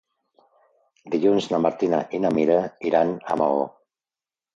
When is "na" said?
1.51-1.59, 2.23-2.31